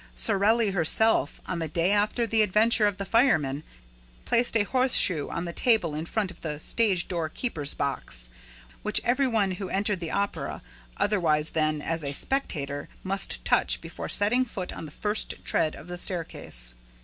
[0.15, 3.61] Sorelli herself, on the day after the adventure of the fireman,
[4.25, 8.31] placed a horseshoe on the table in front of the stage door keeper's box,
[8.81, 10.63] which every one who entered the Opera
[10.97, 15.85] otherwise than as a spectator must touch before setting foot on the first tread of
[15.85, 16.73] the staircase.